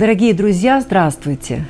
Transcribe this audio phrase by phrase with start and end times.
[0.00, 1.66] Дорогие друзья, здравствуйте!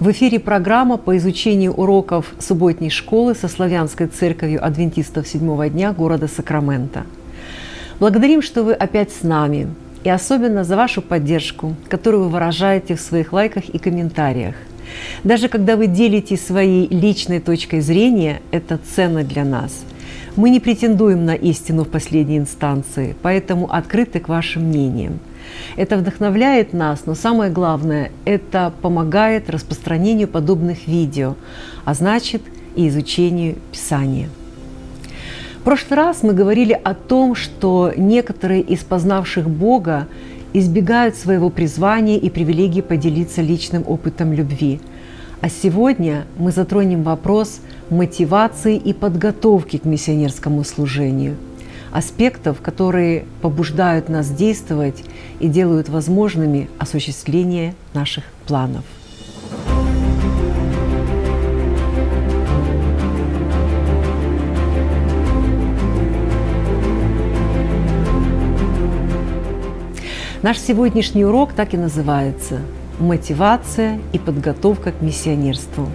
[0.00, 6.28] В эфире программа по изучению уроков субботней школы со славянской церковью адвентистов седьмого дня города
[6.28, 7.04] Сакраменто.
[8.00, 9.68] Благодарим, что вы опять с нами,
[10.02, 14.54] и особенно за вашу поддержку, которую вы выражаете в своих лайках и комментариях.
[15.22, 19.84] Даже когда вы делитесь своей личной точкой зрения, это ценно для нас.
[20.36, 25.20] Мы не претендуем на истину в последней инстанции, поэтому открыты к вашим мнениям.
[25.76, 31.36] Это вдохновляет нас, но самое главное, это помогает распространению подобных видео,
[31.84, 32.42] а значит
[32.76, 34.28] и изучению Писания.
[35.60, 40.06] В прошлый раз мы говорили о том, что некоторые из познавших Бога
[40.52, 44.80] избегают своего призвания и привилегии поделиться личным опытом любви.
[45.40, 51.36] А сегодня мы затронем вопрос мотивации и подготовки к миссионерскому служению–
[51.92, 55.04] аспектов, которые побуждают нас действовать
[55.40, 58.84] и делают возможными осуществление наших планов.
[70.40, 72.60] Наш сегодняшний урок так и называется
[73.00, 75.88] «Мотивация и подготовка к миссионерству».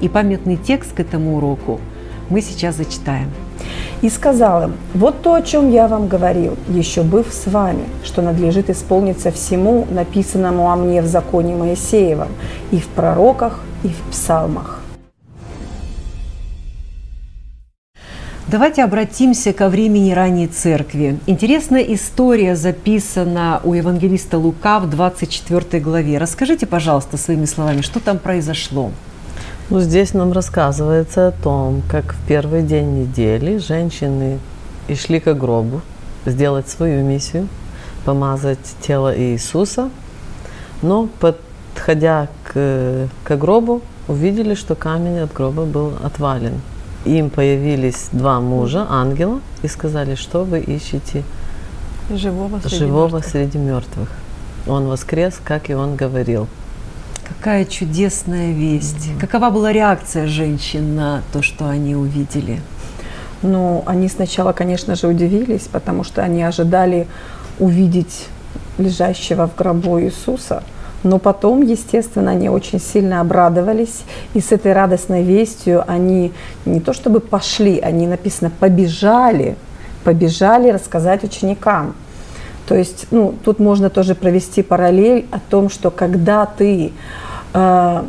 [0.00, 1.80] И памятный текст к этому уроку
[2.30, 3.30] мы сейчас зачитаем–
[4.02, 8.22] и сказал им, вот то, о чем я вам говорил, еще быв с вами, что
[8.22, 12.28] надлежит исполниться всему, написанному о мне в законе Моисеевом,
[12.70, 14.78] и в пророках, и в псалмах.
[18.50, 21.18] Давайте обратимся ко времени ранней церкви.
[21.26, 26.16] Интересная история записана у евангелиста Лука в 24 главе.
[26.16, 28.90] Расскажите, пожалуйста, своими словами, что там произошло.
[29.70, 34.38] Ну, здесь нам рассказывается о том, как в первый день недели женщины
[34.88, 35.82] и шли к гробу
[36.24, 37.48] сделать свою миссию,
[38.06, 39.90] помазать тело Иисуса,
[40.80, 46.62] но подходя к, к гробу, увидели, что камень от гроба был отвален.
[47.04, 51.24] Им появились два мужа, ангела, и сказали, что вы ищете
[52.08, 53.24] живого среди, живого мертвых.
[53.26, 54.08] среди мертвых.
[54.66, 56.48] Он воскрес, как и он говорил.
[57.28, 59.08] Какая чудесная весть.
[59.08, 59.20] Mm-hmm.
[59.20, 62.60] Какова была реакция женщин на то, что они увидели?
[63.42, 67.06] Ну, они сначала, конечно же, удивились, потому что они ожидали
[67.58, 68.26] увидеть
[68.78, 70.62] лежащего в гробу Иисуса.
[71.04, 74.02] Но потом, естественно, они очень сильно обрадовались.
[74.34, 76.32] И с этой радостной вестью они
[76.64, 79.56] не то чтобы пошли, они, написано, побежали,
[80.02, 81.94] побежали рассказать ученикам.
[82.68, 86.92] То есть, ну, тут можно тоже провести параллель о том, что когда ты
[87.54, 88.02] э,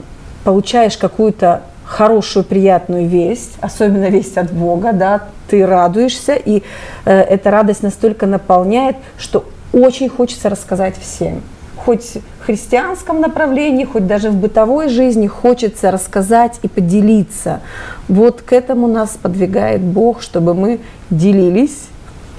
[0.43, 6.61] получаешь какую-то хорошую, приятную весть, особенно весть от Бога, да, ты радуешься, и
[7.05, 11.41] э, эта радость настолько наполняет, что очень хочется рассказать всем.
[11.77, 17.61] Хоть в христианском направлении, хоть даже в бытовой жизни хочется рассказать и поделиться.
[18.09, 21.85] Вот к этому нас подвигает Бог, чтобы мы делились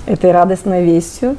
[0.07, 1.37] этой радостной вестью,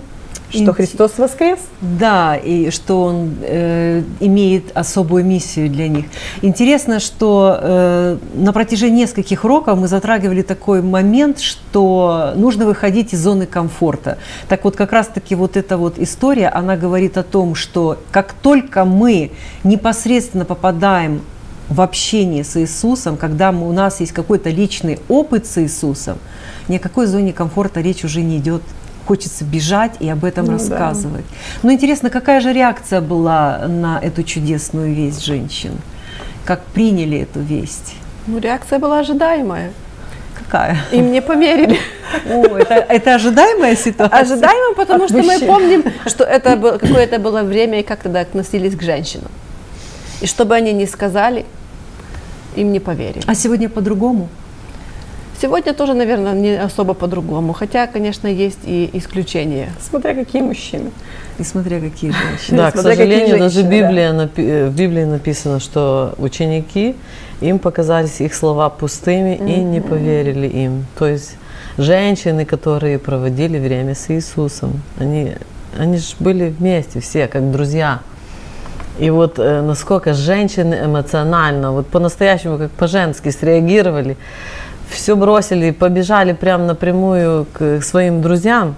[0.51, 1.59] что Христос воскрес?
[1.81, 6.05] Да, и что Он э, имеет особую миссию для них.
[6.41, 13.21] Интересно, что э, на протяжении нескольких уроков мы затрагивали такой момент, что нужно выходить из
[13.21, 14.17] зоны комфорта.
[14.47, 18.85] Так вот, как раз-таки вот эта вот история, она говорит о том, что как только
[18.85, 19.31] мы
[19.63, 21.21] непосредственно попадаем
[21.69, 26.17] в общение с Иисусом, когда мы, у нас есть какой-то личный опыт с Иисусом,
[26.67, 28.61] ни о какой зоне комфорта речь уже не идет
[29.05, 31.25] хочется бежать и об этом ну, рассказывать.
[31.29, 31.59] Да.
[31.63, 35.71] Но интересно, какая же реакция была на эту чудесную весть женщин?
[36.45, 37.95] Как приняли эту весть?
[38.27, 39.71] Ну, реакция была ожидаемая.
[40.33, 40.77] Какая?
[40.91, 41.77] И мне поверили.
[42.29, 44.19] О, это, это ожидаемая ситуация?
[44.19, 48.75] Ожидаемая, потому что мы помним, что это было, какое-то было время, и как тогда относились
[48.75, 49.31] к женщинам.
[50.21, 51.45] И чтобы они не сказали,
[52.55, 53.23] им не поверили.
[53.27, 54.29] А сегодня по-другому?
[55.41, 57.53] Сегодня тоже, наверное, не особо по-другому.
[57.53, 59.69] Хотя, конечно, есть и исключения.
[59.81, 60.91] Смотря какие мужчины.
[61.39, 62.57] И смотря какие женщины.
[62.57, 66.95] Да, к сожалению, даже Библия, э, в Библии написано, что ученики,
[67.41, 70.85] им показались их слова пустыми и не поверили им.
[70.99, 71.37] То есть
[71.79, 75.33] женщины, которые проводили время с Иисусом, они,
[75.75, 78.01] они же были вместе все, как друзья.
[78.99, 84.17] И вот э, насколько женщины эмоционально, вот по-настоящему, как по-женски среагировали,
[84.91, 88.75] все бросили и побежали прямо напрямую к своим друзьям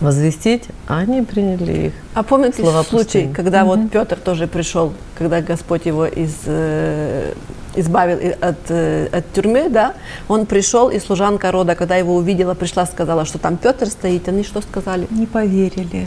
[0.00, 1.92] возвестить, а они приняли их.
[2.14, 3.32] А помните слова случай, пустыни?
[3.32, 3.76] когда угу.
[3.76, 7.34] вот Петр тоже пришел, когда Господь его из, э,
[7.76, 9.94] избавил от, э, от тюрьмы, да,
[10.28, 14.42] он пришел, и служанка рода, когда его увидела, пришла, сказала, что там Петр стоит, они
[14.42, 15.06] что сказали?
[15.10, 16.06] Не поверили.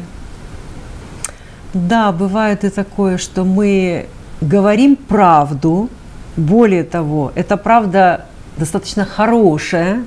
[1.73, 4.07] Да, бывает и такое, что мы
[4.41, 5.89] говорим правду,
[6.35, 8.25] более того, эта правда
[8.57, 10.03] достаточно хорошая,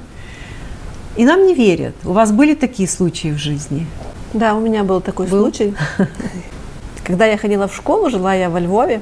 [1.16, 1.94] и нам не верят.
[2.04, 3.87] У вас были такие случаи в жизни?
[4.34, 5.40] Да, у меня был такой был?
[5.40, 5.75] случай.
[7.04, 9.00] Когда я ходила в школу, жила я во Львове,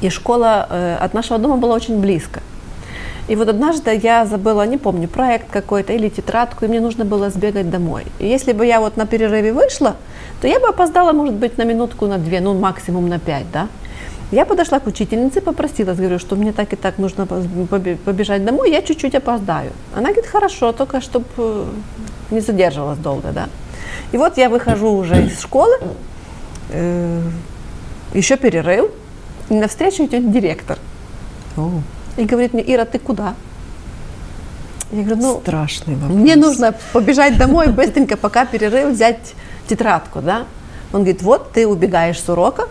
[0.00, 2.40] и школа э, от нашего дома была очень близко.
[3.28, 7.30] И вот однажды я забыла, не помню, проект какой-то или тетрадку, и мне нужно было
[7.30, 8.06] сбегать домой.
[8.18, 9.96] И если бы я вот на перерыве вышла,
[10.40, 13.68] то я бы опоздала, может быть, на минутку, на две, ну максимум на пять, да.
[14.32, 18.80] Я подошла к учительнице, попросила, говорю, что мне так и так нужно побежать домой, я
[18.82, 19.72] чуть-чуть опоздаю.
[19.94, 21.64] Она говорит, хорошо, только чтобы э,
[22.30, 23.48] не задерживалась долго, да.
[24.12, 25.76] И вот я выхожу уже из школы,
[26.70, 27.22] э,
[28.14, 28.90] еще перерыв,
[29.48, 30.78] и навстречу идет директор.
[31.56, 31.70] О.
[32.16, 33.34] И говорит мне, Ира, ты куда?
[34.92, 36.16] Я говорю, ну, Страшный вопрос.
[36.16, 39.34] мне нужно побежать домой быстренько, пока перерыв, взять
[39.68, 40.46] тетрадку, да.
[40.92, 42.68] Он говорит, вот ты убегаешь с урока,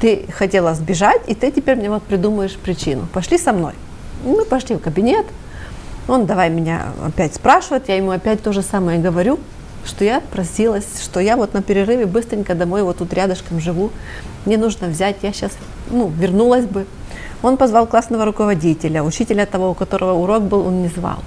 [0.00, 3.06] ты хотела сбежать, и ты теперь мне вот придумаешь причину.
[3.12, 3.72] Пошли со мной.
[4.24, 5.26] Мы пошли в кабинет.
[6.06, 9.38] Он давай меня опять спрашивает, я ему опять то же самое говорю,
[9.84, 13.90] что я просилась, что я вот на перерыве быстренько домой, вот тут рядышком живу,
[14.46, 15.52] мне нужно взять, я сейчас,
[15.90, 16.86] ну, вернулась бы.
[17.42, 21.18] Он позвал классного руководителя, учителя того, у которого урок был, он не звал.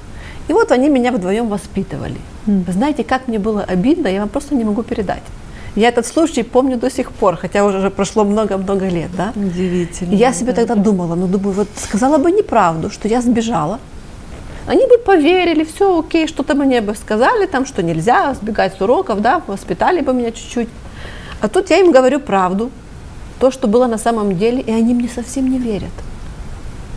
[0.47, 2.17] И вот они меня вдвоем воспитывали.
[2.47, 5.24] Вы знаете, как мне было обидно, я вам просто не могу передать.
[5.75, 9.31] Я этот случай помню до сих пор, хотя уже прошло много-много лет, да?
[9.35, 10.13] Удивительно.
[10.13, 10.65] Я себе да.
[10.65, 13.79] тогда думала, ну думаю, вот сказала бы неправду, что я сбежала.
[14.68, 19.21] Они бы поверили, все окей, что-то мне бы сказали, там, что нельзя сбегать с уроков,
[19.21, 20.69] да, воспитали бы меня чуть-чуть.
[21.39, 22.69] А тут я им говорю правду,
[23.39, 25.94] то, что было на самом деле, и они мне совсем не верят.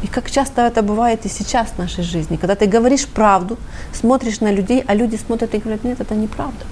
[0.03, 3.57] И как часто это бывает и сейчас в нашей жизни, когда ты говоришь правду,
[3.93, 6.65] смотришь на людей, а люди смотрят и говорят, нет, это неправда.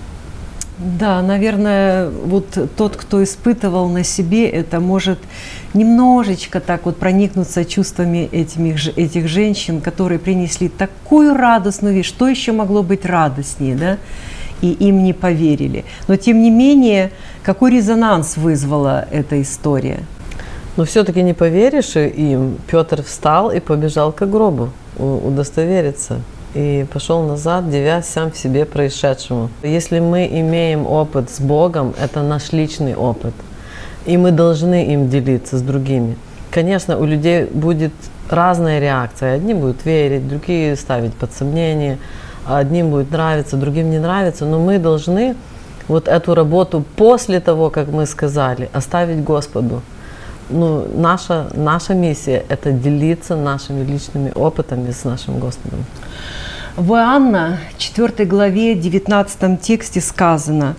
[0.85, 5.19] Да, наверное, вот тот, кто испытывал на себе это, может
[5.75, 12.09] немножечко так вот проникнуться чувствами этих, этих женщин, которые принесли такую радостную вещь.
[12.09, 13.99] Что еще могло быть радостнее, да?
[14.61, 15.85] И им не поверили.
[16.09, 17.13] Но тем не менее,
[17.45, 20.01] какой резонанс вызвала эта история?
[20.77, 26.23] Но все-таки не поверишь им, Петр встал и побежал к гробу удостовериться
[26.55, 29.49] и пошел назад, девясь сам в себе происшедшему.
[29.63, 33.35] Если мы имеем опыт с Богом, это наш личный опыт,
[34.07, 36.17] и мы должны им делиться с другими.
[36.51, 37.93] Конечно, у людей будет
[38.29, 39.35] разная реакция.
[39.35, 41.99] Одни будут верить, другие ставить под сомнение,
[42.47, 45.35] одним будет нравиться, другим не нравится, но мы должны
[45.89, 49.83] вот эту работу после того, как мы сказали, оставить Господу.
[50.53, 55.85] Ну, наша, наша миссия– это делиться нашими личными опытами с нашим Господом.
[56.77, 60.75] В Иоанна 4 главе 19 тексте сказано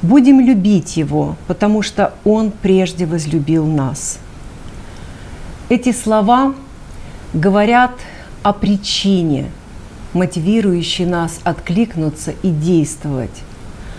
[0.00, 4.18] «Будем любить Его, потому что Он прежде возлюбил нас».
[5.68, 6.54] Эти слова
[7.34, 7.92] говорят
[8.44, 9.50] о причине,
[10.12, 13.42] мотивирующей нас откликнуться и действовать.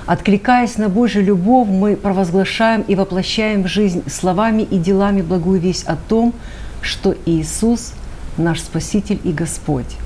[0.08, 5.84] Откликаясь на Божью любовь, мы провозглашаем и воплощаем в жизнь словами и делами благую весть
[5.84, 6.34] о том,
[6.82, 7.92] что Иисус–
[8.38, 9.98] наш Спаситель и Господь.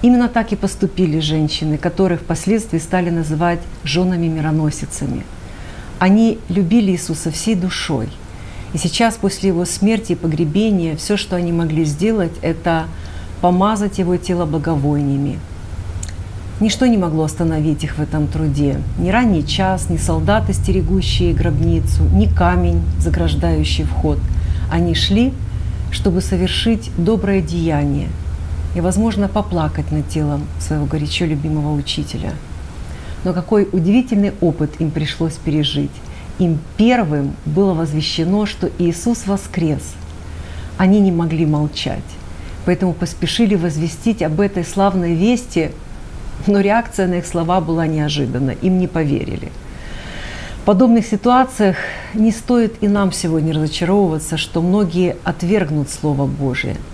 [0.00, 5.24] Именно так и поступили женщины, которых впоследствии стали называть женами-мироносицами.
[5.98, 8.10] Они любили Иисуса всей душой.
[8.74, 12.86] И сейчас, после Его смерти и погребения, все, что они могли сделать, это
[13.40, 15.40] помазать Его тело благовониями.
[16.62, 18.80] Ничто не могло остановить их в этом труде.
[18.98, 24.18] Ни ранний час, ни солдаты, стерегущие гробницу, ни камень, заграждающий вход.
[24.70, 25.34] Они шли,
[25.90, 28.08] чтобы совершить доброе деяние–
[28.74, 32.32] и, возможно, поплакать над телом своего горячо любимого учителя.
[33.24, 35.90] Но какой удивительный опыт им пришлось пережить.
[36.38, 39.82] Им первым было возвещено, что Иисус воскрес.
[40.78, 41.98] Они не могли молчать,
[42.64, 45.70] поэтому поспешили возвестить об этой славной вести,
[46.46, 49.50] но реакция на их слова была неожиданна, им не поверили.
[50.62, 51.76] В подобных ситуациях
[52.14, 56.76] не стоит и нам сегодня разочаровываться, что многие отвергнут Слово Божие–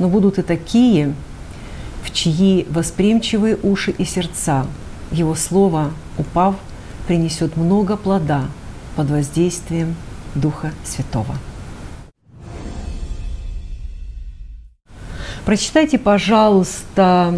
[0.00, 1.14] но будут и такие,
[2.02, 4.66] в чьи восприимчивые уши и сердца
[5.12, 6.56] Его Слово, упав,
[7.06, 8.46] принесет много плода
[8.96, 9.94] под воздействием
[10.34, 11.36] Духа Святого.
[15.44, 17.34] Прочитайте, пожалуйста,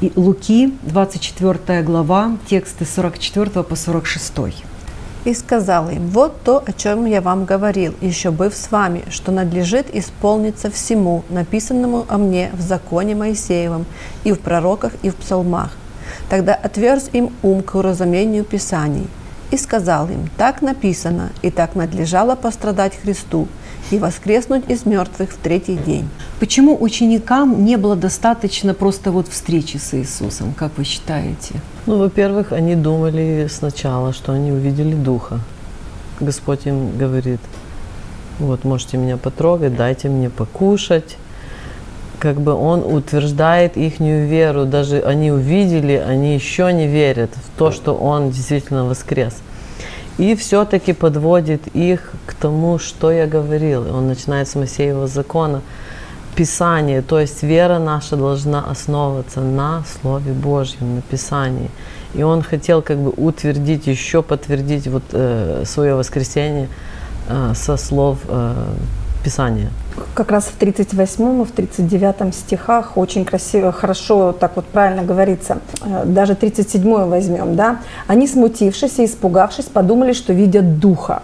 [0.00, 4.32] э, Луки, 24 глава, тексты 44 по 46
[5.24, 9.32] и сказал им, вот то, о чем я вам говорил, еще быв с вами, что
[9.32, 13.84] надлежит исполниться всему, написанному о мне в законе Моисеевом,
[14.24, 15.72] и в пророках, и в псалмах.
[16.28, 19.08] Тогда отверз им ум к уразумению Писаний,
[19.50, 23.48] и сказал им, так написано, и так надлежало пострадать Христу
[23.90, 26.08] и воскреснуть из мертвых в третий день.
[26.38, 31.54] Почему ученикам не было достаточно просто вот встречи с Иисусом, как вы считаете?
[31.86, 35.40] Ну, во-первых, они думали сначала, что они увидели Духа.
[36.20, 37.40] Господь им говорит,
[38.38, 41.16] вот, можете меня потрогать, дайте мне покушать.
[42.18, 44.66] Как бы он утверждает их веру.
[44.66, 49.34] Даже они увидели, они еще не верят в то, что он действительно воскрес.
[50.20, 53.96] И все-таки подводит их к тому, что я говорил.
[53.96, 55.62] Он начинает с Моисеева закона.
[56.36, 61.70] Писание, то есть вера наша должна основываться на Слове Божьем, на Писании.
[62.14, 66.68] И он хотел как бы утвердить, еще подтвердить вот, э, свое воскресение
[67.28, 68.54] э, со слов э,
[69.22, 69.70] Писания.
[70.14, 75.58] Как раз в 38 и в 39 стихах очень красиво, хорошо, так вот правильно говорится,
[75.84, 77.80] э, даже 37 возьмем, да.
[78.06, 81.22] Они, смутившись и испугавшись, подумали, что видят Духа.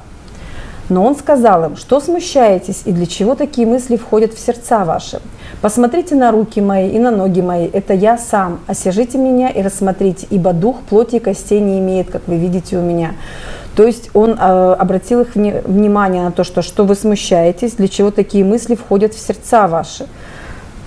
[0.89, 5.21] Но он сказал им, что смущаетесь и для чего такие мысли входят в сердца ваши?
[5.61, 10.27] Посмотрите на руки мои и на ноги мои, это я сам, осяжите меня и рассмотрите,
[10.31, 13.15] ибо дух плоти и костей не имеет, как вы видите у меня.
[13.77, 17.89] То есть он э, обратил их вни, внимание на то, что, что вы смущаетесь, для
[17.89, 20.07] чего такие мысли входят в сердца ваши.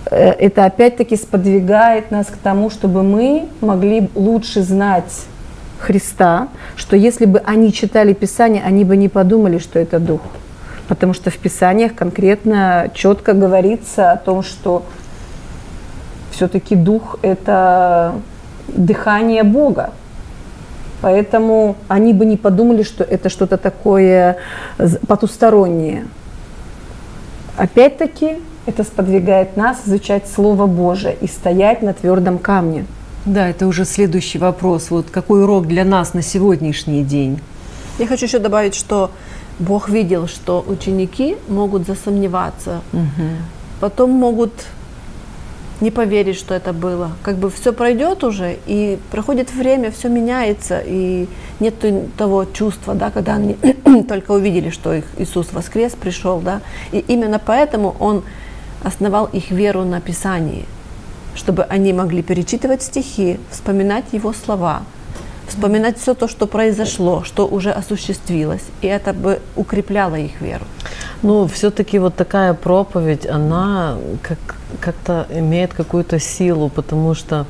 [0.10, 5.27] Э, это опять-таки сподвигает нас к тому, чтобы мы могли лучше знать
[5.77, 10.22] Христа, что если бы они читали Писание, они бы не подумали, что это Дух.
[10.88, 14.84] Потому что в Писаниях конкретно четко говорится о том, что
[16.31, 18.15] все-таки Дух– это
[18.67, 19.91] дыхание Бога.
[21.01, 24.38] Поэтому они бы не подумали, что это что-то такое
[25.08, 26.08] потустороннее.
[27.58, 32.86] Опять-таки, это сподвигает нас изучать Слово Божие и стоять на твердом камне.
[33.25, 34.91] Да, это уже следующий вопрос.
[34.91, 37.39] Вот какой урок для нас на сегодняшний день?
[37.98, 39.12] Я хочу еще добавить, что
[39.60, 43.27] Бог видел, что ученики могут засомневаться, угу.
[43.82, 44.53] потом могут
[45.81, 47.12] не поверить, что это было.
[47.24, 51.27] Как бы все пройдет уже, и проходит время, все меняется, и
[51.59, 51.75] нет
[52.17, 53.57] того чувства, да, когда они
[54.07, 58.24] только увидели, что их Иисус воскрес, пришел, да, и именно поэтому Он
[58.83, 60.65] основал их веру на Писании,
[61.36, 64.83] чтобы они могли перечитывать стихи, вспоминать Его слова,
[65.50, 70.65] вспоминать все то, что произошло, что уже осуществилось, и это бы укрепляло их веру.
[71.22, 74.38] Ну, все-таки вот такая проповедь, она как,
[74.79, 77.46] как-то имеет какую-то силу, потому что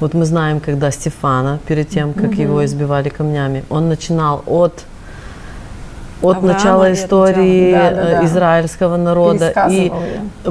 [0.00, 2.42] вот мы знаем, когда Стефана, перед тем, как угу.
[2.42, 4.84] его избивали камнями, он начинал от
[6.22, 8.24] от Авраама начала истории да, да, да.
[8.26, 9.52] израильского народа.
[9.70, 9.92] И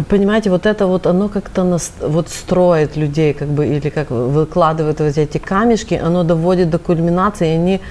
[0.10, 5.00] понимаете, вот это вот оно как-то нас, вот строит людей, как бы, или как выкладывает
[5.00, 7.82] вот эти камешки, оно доводит до кульминации, и они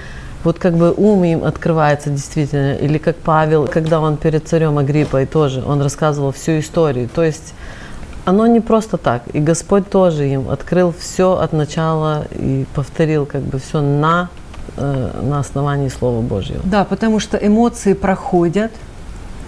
[0.43, 2.73] вот как бы ум им открывается действительно.
[2.75, 7.09] Или как Павел, когда он перед царем Агриппой тоже, он рассказывал всю историю.
[7.13, 7.53] То есть
[8.25, 9.23] оно не просто так.
[9.33, 14.29] И Господь тоже им открыл все от начала и повторил как бы все на,
[14.77, 16.61] э, на основании Слова Божьего.
[16.63, 18.71] Да, потому что эмоции проходят,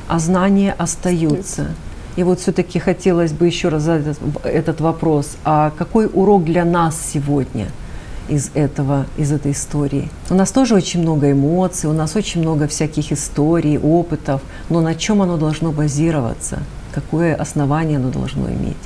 [0.07, 1.67] а знания остаются.
[2.15, 5.37] И вот все-таки хотелось бы еще раз задать этот, этот вопрос.
[5.43, 7.67] А какой урок для нас сегодня–
[8.29, 10.09] из этого, из этой истории.
[10.29, 14.95] У нас тоже очень много эмоций, у нас очень много всяких историй, опытов, но на
[14.95, 16.59] чем оно должно базироваться?
[16.93, 18.77] Какое основание оно должно иметь?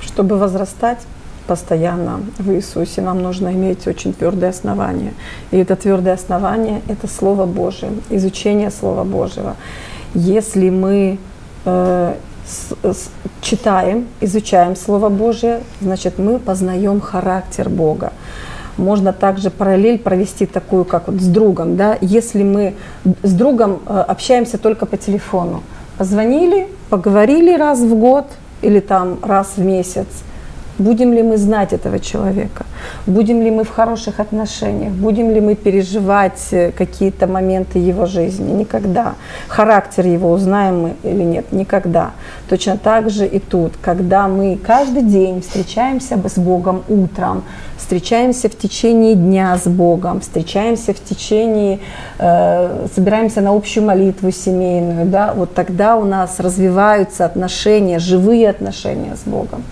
[0.00, 1.00] Чтобы возрастать
[1.46, 5.12] постоянно в Иисусе, нам нужно иметь очень твердое основание.
[5.50, 9.56] И это твердое основание– это Слово Божие, изучение Слова Божьего.
[10.14, 11.18] Если мы
[11.64, 12.14] э,
[12.46, 18.12] с, с, читаем, изучаем Слово Божие, значит, мы познаем характер Бога.
[18.76, 22.74] Можно также параллель провести такую, как вот с другом, да, если мы
[23.22, 25.62] с другом э, общаемся только по телефону,
[25.98, 28.26] позвонили, поговорили раз в год
[28.62, 30.06] или там раз в месяц–
[30.82, 32.66] Будем ли мы знать этого человека?
[33.06, 34.92] Будем ли мы в хороших отношениях?
[34.92, 38.52] Будем ли мы переживать э, какие-то моменты его жизни?
[38.52, 39.14] Никогда.
[39.48, 41.52] Характер его узнаем мы или нет?
[41.52, 42.10] Никогда.
[42.48, 47.44] Точно так же и тут, когда мы каждый день встречаемся с Богом утром,
[47.78, 51.78] встречаемся в течение дня с Богом, встречаемся в течение,
[52.18, 59.14] э, собираемся на общую молитву семейную, да, вот тогда у нас развиваются отношения, живые отношения
[59.16, 59.62] с Богом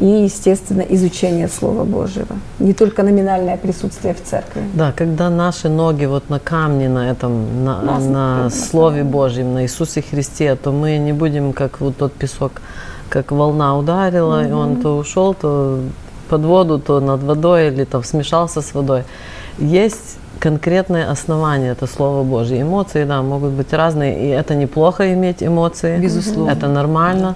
[0.00, 2.36] и, естественно, изучение Слова Божьего.
[2.58, 4.62] Не только номинальное присутствие в церкви.
[4.74, 9.62] Да, когда наши ноги вот на камне, на этом, на, Нас, на Слове Божьем, на
[9.62, 12.52] Иисусе Христе, то мы не будем, как вот тот песок,
[13.10, 15.80] как волна ударила, mm и он то ушел, то
[16.28, 19.02] под воду, то над водой, или там смешался с водой.
[19.58, 22.62] Есть конкретное основание, это Слово Божье.
[22.62, 25.98] Эмоции, да, могут быть разные, и это неплохо иметь эмоции.
[25.98, 26.50] Безусловно.
[26.50, 27.34] Это нормально.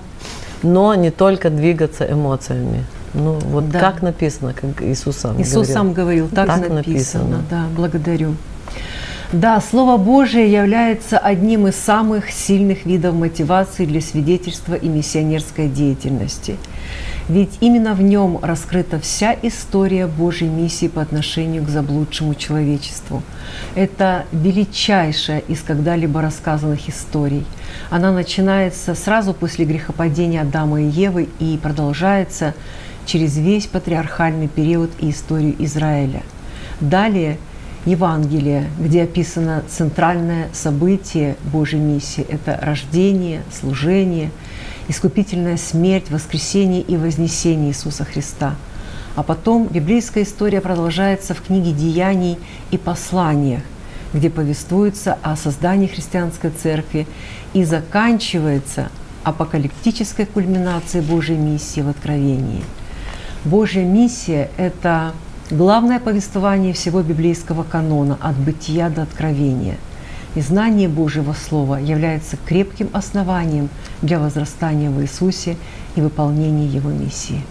[0.64, 2.84] Но не только двигаться эмоциями.
[3.12, 3.78] Ну, вот Да.
[3.78, 5.74] как написано, как Иисус сам Иисус говорил.
[5.74, 6.74] сам говорил, так, Так написано.
[6.76, 7.42] написано.
[7.50, 8.34] Да, благодарю.
[9.32, 16.56] Да, Слово Божие является одним из самых сильных видов мотивации для свидетельства и миссионерской деятельности.
[17.28, 23.22] Ведь именно в нем раскрыта вся история Божьей миссии по отношению к заблудшему человечеству.
[23.74, 27.46] Это величайшая из когда-либо рассказанных историй.
[27.88, 32.54] Она начинается сразу после грехопадения Адама и Евы и продолжается
[33.06, 36.22] через весь патриархальный период и историю Израиля.
[36.80, 37.38] Далее
[37.86, 44.30] Евангелие, где описано центральное событие Божьей миссии– это рождение, служение,
[44.88, 48.54] искупительная смерть, воскресение и вознесение Иисуса Христа.
[49.16, 52.38] А потом библейская история продолжается в книге «Деяний
[52.70, 53.62] и посланиях»,
[54.12, 57.06] где повествуется о создании христианской церкви
[57.52, 58.90] и заканчивается
[59.22, 62.62] апокалиптической кульминацией Божьей миссии в Откровении.
[63.44, 65.12] Божья миссия– это
[65.50, 69.76] главное повествование всего библейского канона от бытия до откровения.
[70.34, 73.68] И знание Божьего Слова является крепким основанием
[74.02, 75.56] для возрастания в Иисусе
[75.94, 77.42] и выполнения Его миссии.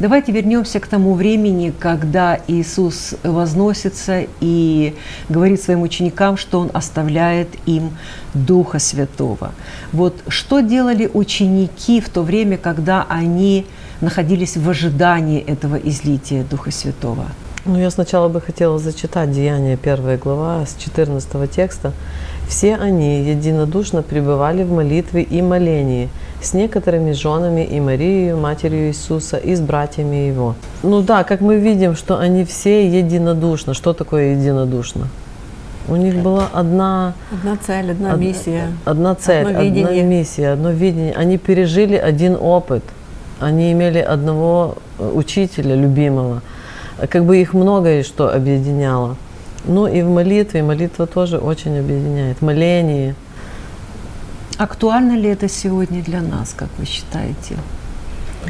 [0.00, 4.94] Давайте вернемся к тому времени, когда Иисус возносится и
[5.28, 7.96] говорит своим ученикам, что Он оставляет им
[8.34, 9.52] Духа Святого.
[9.92, 13.66] Вот что делали ученики в то время, когда они
[14.00, 17.26] находились в ожидании этого излития Духа Святого?
[17.66, 21.92] Ну, я сначала бы хотела зачитать Деяния 1 глава с 14 текста.
[22.46, 26.10] «Все они единодушно пребывали в молитве и молении
[26.42, 30.54] с некоторыми женами и Марией, матерью Иисуса, и с братьями Его».
[30.82, 33.72] Ну да, как мы видим, что они все единодушно.
[33.72, 35.08] Что такое единодушно?
[35.88, 38.68] У них была одна, Одна цель, одна од- миссия.
[38.84, 40.02] одна цель, одно одна видение.
[40.02, 41.14] миссия, одно видение.
[41.14, 42.82] Они пережили один опыт.
[43.40, 46.42] Они имели одного э, учителя любимого.
[47.10, 49.16] Как бы их многое что объединяло.
[49.64, 52.42] Ну и в молитве, молитва тоже очень объединяет.
[52.42, 53.14] Моление.
[54.58, 57.56] Актуально ли это сегодня для нас, как вы считаете?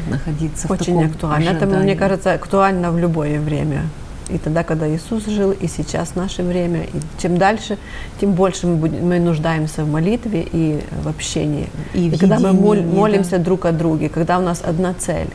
[0.09, 1.49] Находиться в Очень таком актуально.
[1.49, 1.83] Это, ожидании?
[1.83, 3.83] мне кажется, актуально в любое время.
[4.29, 6.83] И тогда, когда Иисус жил, и сейчас наше время.
[6.83, 7.77] И чем дальше,
[8.19, 11.69] тем больше мы, будем, мы нуждаемся в молитве и в общении.
[11.93, 15.29] И в когда мы мол- единении, молимся друг о друге, когда у нас одна цель.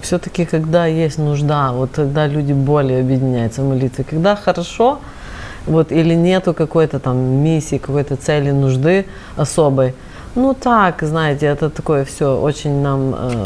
[0.00, 4.04] Все-таки, когда есть нужда, вот тогда люди более объединяются в молитве.
[4.04, 4.98] Когда хорошо,
[5.66, 9.04] вот или нету какой-то там миссии, какой-то цели, нужды
[9.36, 9.94] особой,
[10.34, 13.44] ну так, знаете, это такое все очень нам э,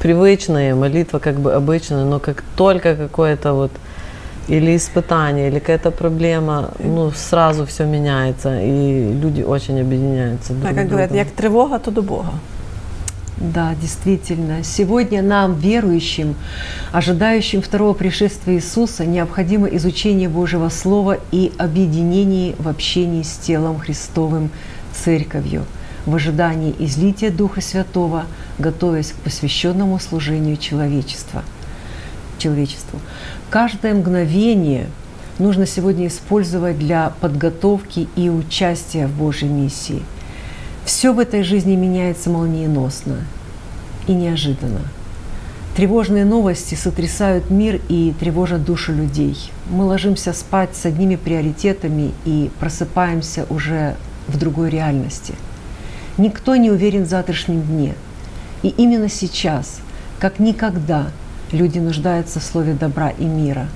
[0.00, 3.70] привычное, молитва как бы обычная, но как только какое-то вот
[4.48, 10.54] или испытание, или какая-то проблема, ну сразу все меняется, и люди очень объединяются.
[10.54, 12.30] Друг как с говорят, як тривога, то до Бога.
[13.38, 14.62] Да, действительно.
[14.62, 16.36] Сегодня нам, верующим,
[16.92, 24.50] ожидающим второго пришествия Иисуса, необходимо изучение Божьего Слова и объединение в общении с телом Христовым,
[24.92, 25.64] Церковью,
[26.04, 28.26] в ожидании излития Духа Святого,
[28.58, 31.42] готовясь к посвященному служению человечества,
[32.38, 33.00] человечеству.
[33.48, 34.88] Каждое мгновение
[35.38, 40.02] нужно сегодня использовать для подготовки и участия в Божьей миссии–
[40.84, 43.18] все в этой жизни меняется молниеносно
[44.06, 44.80] и неожиданно.
[45.76, 49.50] Тревожные новости сотрясают мир и тревожат душу людей.
[49.70, 53.96] Мы ложимся спать с одними приоритетами и просыпаемся уже
[54.28, 55.34] в другой реальности.
[56.18, 57.94] Никто не уверен в завтрашнем дне.
[58.62, 59.78] И именно сейчас,
[60.18, 61.06] как никогда,
[61.52, 63.66] люди нуждаются в слове добра и мира.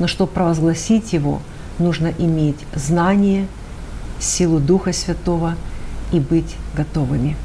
[0.00, 1.40] Но чтобы провозгласить его,
[1.78, 3.46] нужно иметь знание,
[4.18, 5.54] силу Духа Святого–
[6.12, 7.36] и быть готовыми.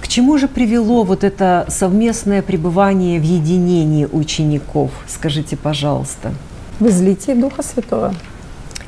[0.00, 4.90] К чему же привело вот это совместное пребывание в единении учеников?
[5.06, 6.34] Скажите, пожалуйста.
[6.80, 8.14] В излитии Духа Святого.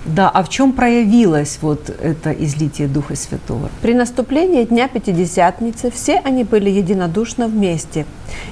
[0.04, 3.70] Да, а в чем проявилось вот это излитие Духа Святого?
[3.80, 8.04] При наступлении Дня Пятидесятницы все они были единодушно вместе,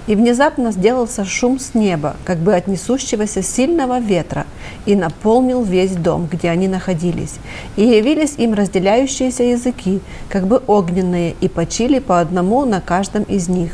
[0.06, 4.46] и внезапно сделался шум с неба, как бы от несущегося сильного ветра,
[4.86, 7.34] и наполнил весь дом, где они находились.
[7.76, 13.48] И явились им разделяющиеся языки, как бы огненные, и почили по одному на каждом из
[13.48, 13.72] них.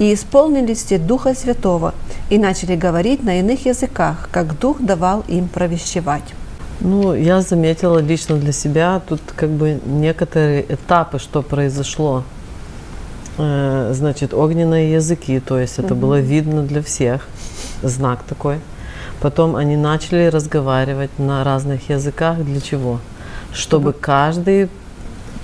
[0.00, 1.94] И исполнились все Духа Святого,
[2.28, 6.24] и начали говорить на иных языках, как Дух давал им провещевать.
[6.80, 12.24] Ну, я заметила лично для себя тут как бы некоторые этапы, что произошло.
[13.36, 16.00] э, значит, огненные языки, то есть это угу.
[16.00, 17.28] было видно для всех,
[17.82, 18.60] знак такой.
[19.20, 22.38] Потом они начали разговаривать на разных языках.
[22.38, 23.00] Для чего?
[23.52, 24.70] Чтобы каждый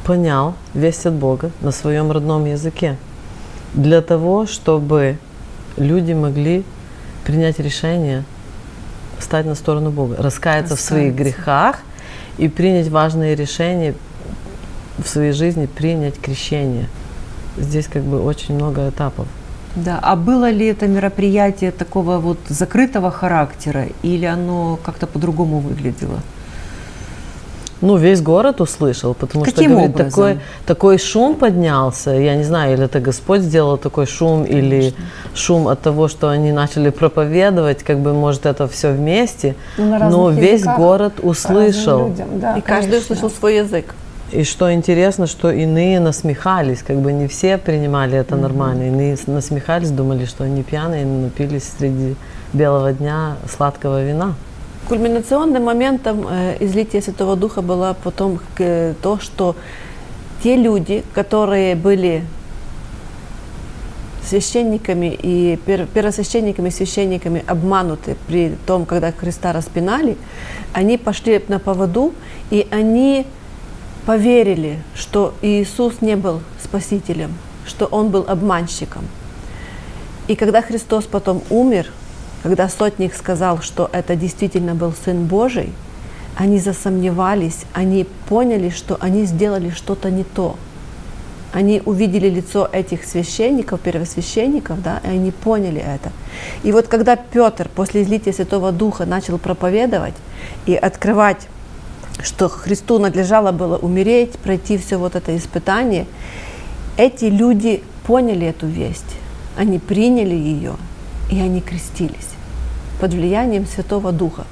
[0.04, 2.96] понял весть от Бога на своем родном языке.
[3.74, 5.18] Для того, чтобы
[5.76, 6.64] люди могли
[7.24, 8.24] принять решение
[9.18, 10.76] встать на сторону Бога, раскаяться, раскаяться.
[10.76, 11.80] в своих грехах
[12.38, 13.94] и принять важные решения
[14.98, 16.88] в своей жизни, принять крещение.
[17.56, 19.26] Здесь как бы очень много этапов.
[19.74, 26.20] Да, а было ли это мероприятие такого вот закрытого характера или оно как-то по-другому выглядело?
[27.86, 32.10] Ну, весь город услышал, потому Каким что, говорит, такой, такой шум поднялся.
[32.10, 34.58] Я не знаю, или это Господь сделал такой шум, Конечно.
[34.58, 34.94] или
[35.34, 39.54] шум от того, что они начали проповедовать, как бы, может, это все вместе.
[39.78, 42.08] Ну, Но весь город услышал.
[42.08, 42.62] Людям, да, и конечно.
[42.62, 43.94] каждый услышал свой язык.
[44.32, 48.40] И что интересно, что иные насмехались, как бы не все принимали это mm-hmm.
[48.40, 52.16] нормально, иные насмехались, думали, что они пьяные, напились среди
[52.52, 54.34] белого дня сладкого вина.
[54.88, 59.56] Кульминационным моментом э, излития Святого Духа было потом э, то, что
[60.44, 62.24] те люди, которые были
[64.24, 65.58] священниками и
[65.92, 70.16] первосвященниками священниками обмануты при том, когда Христа распинали,
[70.72, 72.12] они пошли на поводу,
[72.50, 73.26] и они
[74.04, 77.34] поверили, что Иисус не был спасителем,
[77.66, 79.02] что Он был обманщиком.
[80.28, 81.90] И когда Христос потом умер,
[82.46, 85.72] когда сотник сказал, что это действительно был Сын Божий,
[86.36, 90.54] они засомневались, они поняли, что они сделали что-то не то.
[91.52, 96.12] Они увидели лицо этих священников, первосвященников, да, и они поняли это.
[96.62, 100.14] И вот когда Петр после излития Святого Духа начал проповедовать
[100.66, 101.48] и открывать
[102.22, 106.06] что Христу надлежало было умереть, пройти все вот это испытание,
[106.96, 109.16] эти люди поняли эту весть,
[109.56, 110.76] они приняли ее,
[111.28, 112.35] и они крестились
[113.00, 114.44] под влиянием Святого Духа.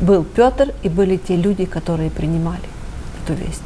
[0.00, 2.64] Был Петр и были те люди, которые принимали
[3.22, 3.62] эту весть.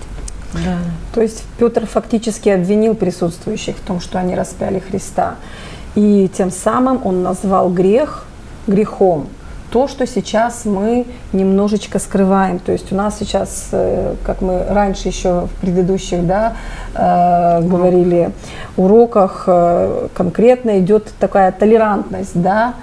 [0.53, 0.79] Да.
[1.14, 5.37] То есть Петр фактически обвинил присутствующих в том, что они распяли Христа.
[5.94, 8.24] И тем самым он назвал грех
[8.66, 9.29] грехом
[9.70, 12.59] то, что сейчас мы немножечко скрываем.
[12.59, 16.57] То есть у нас сейчас, э, как мы раньше еще в предыдущих да,
[16.94, 18.31] э, говорили
[18.77, 22.74] уроках, э, конкретно идет такая толерантность, да,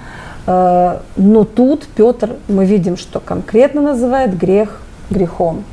[0.46, 4.80] но тут Петр, мы видим, что конкретно называет грех
[5.10, 5.64] грехом.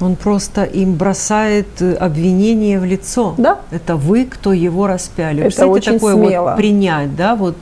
[0.00, 3.34] Он просто им бросает обвинение в лицо.
[3.38, 3.58] Да.
[3.70, 5.42] Это вы, кто его распяли.
[5.42, 6.50] Это очень такое смело.
[6.50, 7.56] вот принять, да, вот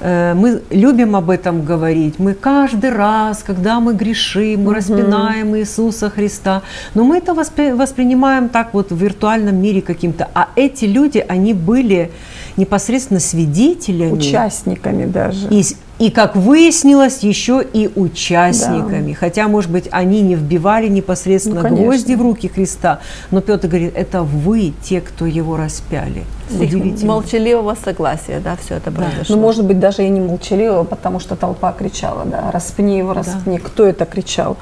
[0.00, 2.18] Э, мы любим об этом говорить.
[2.18, 4.74] Мы каждый раз, когда мы грешим, мы угу.
[4.74, 6.62] распинаем Иисуса Христа.
[6.94, 10.28] Но мы это воспри- воспринимаем так вот в виртуальном мире каким-то.
[10.34, 12.10] А эти люди, они были
[12.56, 14.12] непосредственно свидетелями.
[14.12, 15.48] Участниками даже.
[15.50, 15.64] И
[16.00, 19.12] и, как выяснилось, еще и участниками.
[19.12, 19.18] Да.
[19.18, 23.92] Хотя, может быть, они не вбивали непосредственно ну, гвозди в руки Христа, но Петр говорит,
[23.94, 26.24] это вы те, кто его распяли.
[26.58, 27.12] Удивительно.
[27.12, 29.36] Молчаливого согласия, да, все это произошло.
[29.36, 33.58] Ну, может быть, даже и не молчаливого, потому что толпа кричала, да, распни его, распни.
[33.58, 33.64] Да.
[33.64, 34.56] Кто это кричал?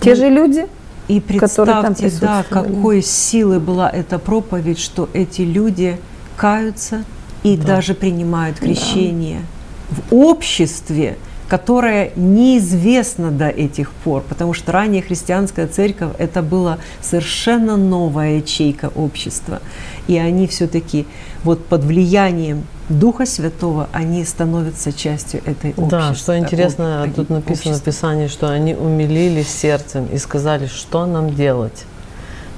[0.00, 0.66] Те ну, же люди?
[1.06, 5.98] И представьте, да, какой силы была эта проповедь, что эти люди
[6.36, 7.04] каются
[7.42, 7.76] и да.
[7.76, 9.40] даже принимают крещение.
[9.40, 9.46] Да
[9.90, 11.16] в обществе,
[11.48, 18.90] которое неизвестно до этих пор, потому что ранее христианская церковь это была совершенно новая ячейка
[18.94, 19.60] общества.
[20.06, 21.06] И они все-таки
[21.42, 25.88] вот под влиянием Духа Святого они становятся частью этой общества.
[25.90, 27.74] Да, что интересно, об, тут написано общества.
[27.74, 31.84] в Писании, что они умилились сердцем и сказали, что нам делать.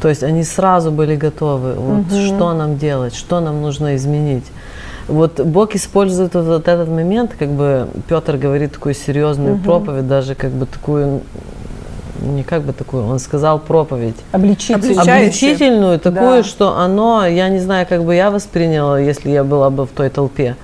[0.02, 2.26] То есть они сразу были готовы, вот, угу.
[2.26, 4.44] что нам делать, что нам нужно изменить.
[5.08, 9.64] Вот Бог использует вот, вот этот момент, как бы Петр говорит такую серьезную угу.
[9.64, 11.22] проповедь, даже как бы такую
[12.22, 14.14] не как бы такую, он сказал проповедь.
[14.32, 15.00] Обличительную.
[15.00, 16.44] Обличительную, такую, да.
[16.44, 20.08] что оно, я не знаю, как бы я восприняла, если я была бы в той
[20.08, 20.56] толпе.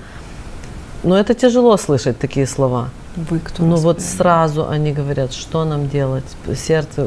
[1.03, 2.89] Но это тяжело слышать такие слова.
[3.15, 3.63] Вы кто?
[3.63, 6.25] Ну вот сразу они говорят, что нам делать.
[6.55, 7.05] Сердце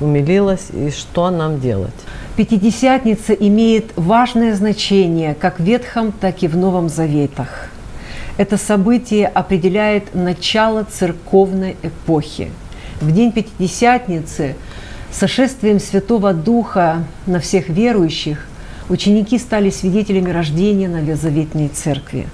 [0.00, 1.94] умилилось, и что нам делать.
[2.36, 7.70] Пятидесятница имеет важное значение как в Ветхом, так и в Новом Заветах.
[8.36, 12.50] Это событие определяет начало церковной эпохи.
[13.00, 14.54] В день Пятидесятницы
[15.10, 18.46] сошествием Святого Духа на всех верующих
[18.88, 22.26] ученики стали свидетелями рождения Новозаветной Церкви.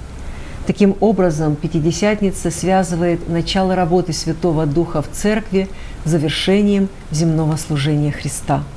[0.66, 5.68] Таким образом, Пятидесятница связывает начало работы Святого Духа в Церкви
[6.04, 8.62] с завершением земного служения Христа–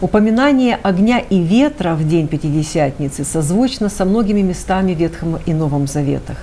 [0.00, 6.36] Упоминание огня и ветра в день Пятидесятницы созвучно со многими местами Ветхого и Новом Заветах.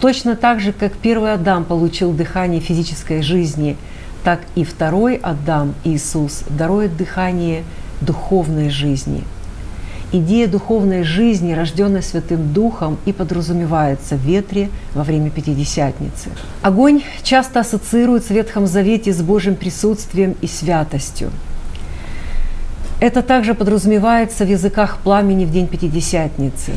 [0.00, 3.76] Точно так же, как первый Адам получил дыхание физической жизни,
[4.24, 7.62] так и второй Адам, Иисус, дарует дыхание
[8.00, 9.22] духовной жизни.
[10.14, 16.28] Идея духовной жизни, рожденной Святым Духом, и подразумевается в ветре во время Пятидесятницы.
[16.60, 21.30] Огонь часто ассоциируется в Ветхом Завете с Божьим присутствием и святостью.
[23.00, 26.72] Это также подразумевается в языках пламени в день Пятидесятницы.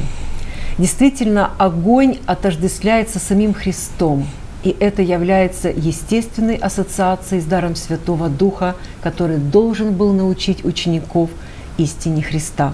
[0.77, 4.25] Действительно, огонь отождествляется самим Христом,
[4.63, 11.29] и это является естественной ассоциацией с даром Святого Духа, который должен был научить учеников
[11.77, 12.73] истине Христа.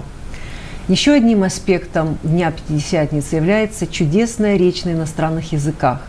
[0.88, 6.00] Еще одним аспектом Дня Пятидесятницы является чудесная речь на иностранных языках,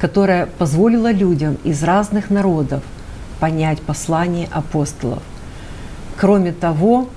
[0.00, 2.82] которая позволила людям из разных народов
[3.38, 5.22] понять послание апостолов.
[6.16, 7.10] Кроме того,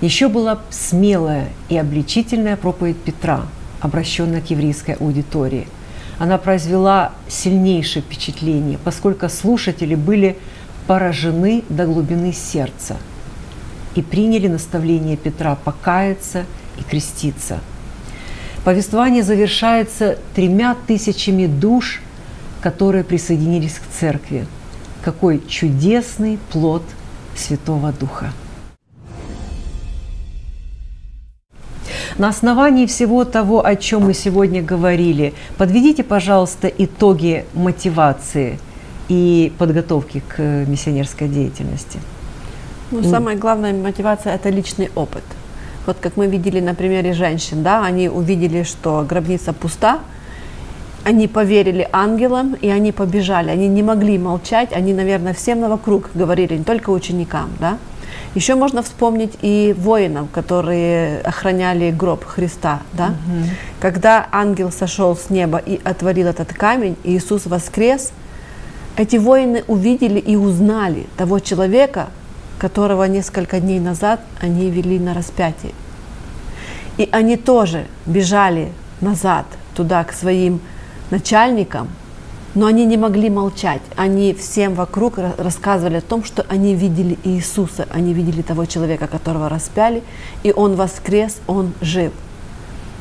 [0.00, 3.42] еще была смелая и обличительная проповедь Петра,
[3.80, 5.66] обращенная к еврейской аудитории.
[6.20, 10.38] Она произвела сильнейшее впечатление, поскольку слушатели были
[10.86, 12.96] поражены до глубины сердца
[13.94, 16.44] и приняли наставление Петра покаяться
[16.78, 17.60] и креститься.
[18.64, 22.02] Повествование завершается тремя тысячами душ,
[22.60, 24.46] которые присоединились к церкви.
[25.02, 26.82] Какой чудесный плод
[27.36, 28.32] Святого Духа!
[32.18, 38.58] На основании всего того, о чем мы сегодня говорили, подведите, пожалуйста, итоги мотивации
[39.08, 42.00] и подготовки к миссионерской деятельности.
[42.90, 45.24] Ну, самая главная мотивация– это личный опыт.
[45.86, 50.00] Вот как мы видели на примере женщин, да, они увидели, что гробница пуста,
[51.04, 53.50] они поверили ангелам, и они побежали.
[53.50, 57.78] Они не могли молчать, они, наверное, всем вокруг говорили, не только ученикам, да.
[58.34, 63.06] Еще можно вспомнить и воинов, которые охраняли гроб Христа, да?
[63.06, 63.44] Угу.
[63.80, 68.12] Когда ангел сошел с неба и отворил этот камень, и Иисус воскрес,
[68.96, 72.08] эти воины увидели и узнали того человека,
[72.58, 75.72] которого несколько дней назад они вели на распятие.
[76.96, 80.60] И они тоже бежали назад туда к своим
[81.10, 81.88] начальникам,
[82.54, 83.82] но они не могли молчать.
[83.96, 89.48] Они всем вокруг рассказывали о том, что они видели Иисуса, они видели того человека, которого
[89.48, 90.02] распяли,
[90.42, 92.12] и Он воскрес, Он жив.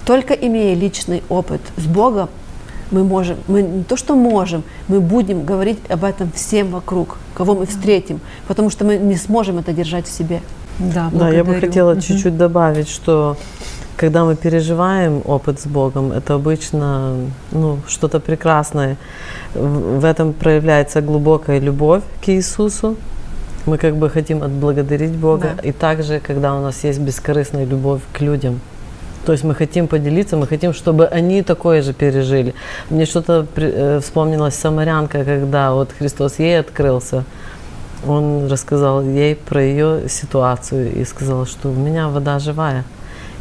[0.06, 2.30] Только имея личный опыт с Богом,
[2.91, 7.56] мы можем, мы не то что можем, мы будем говорить об этом всем вокруг, кого
[7.56, 10.41] мы встретим, потому что мы не сможем это держать в себе.
[10.80, 12.02] Да, да я бы хотела угу.
[12.02, 13.36] чуть-чуть добавить, что
[13.95, 17.15] когда мы переживаем опыт с Богом, это обычно
[17.52, 18.97] ну, что-то прекрасное.
[19.56, 22.95] В этом проявляется глубокая любовь к Иисусу.
[23.65, 25.56] Мы как бы хотим отблагодарить Бога.
[25.58, 25.67] Да.
[25.67, 28.62] И также, когда у нас есть бескорыстная любовь к людям–
[29.28, 32.54] то есть мы хотим поделиться, мы хотим, чтобы они такое же пережили.
[32.90, 37.26] Мне что-то э, вспомнилась самарянка, когда вот Христос ей открылся.
[38.08, 42.86] Он рассказал ей про ее ситуацию и сказал, что у меня вода живая.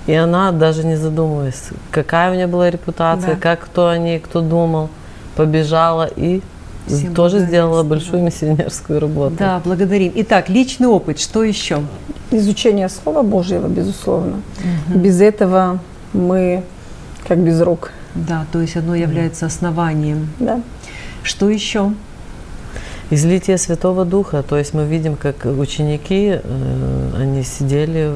[0.09, 3.41] И она, даже не задумываясь, какая у нее была репутация, да.
[3.41, 4.89] как кто они, кто думал,
[5.37, 6.43] побежала и
[6.87, 9.37] Всем тоже сделала большую миссионерскую работу.
[9.39, 10.13] Да, благодарим.
[10.17, 11.83] Итак, личный опыт, что еще?
[12.31, 14.41] Изучение Слова Божьего, безусловно.
[14.89, 14.99] Угу.
[14.99, 15.81] Без этого
[16.13, 16.63] мы
[17.27, 17.93] как без рук.
[18.15, 20.29] Да, то есть оно является основанием.
[20.39, 20.61] Да.
[21.23, 21.93] Что еще?
[23.11, 28.11] Излитие Святого Духа, то есть мы видим, как ученики, э, они сидели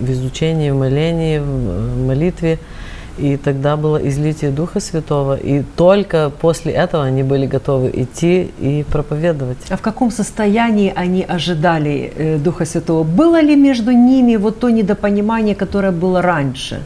[0.00, 2.58] в изучении, в молении, в молитве,
[3.18, 8.84] и тогда было излитие Духа Святого, и только после этого они были готовы идти и
[8.90, 9.58] проповедовать.
[9.70, 13.04] А в каком состоянии они ожидали э, Духа Святого?
[13.04, 16.82] Было ли между ними вот то недопонимание, которое было раньше?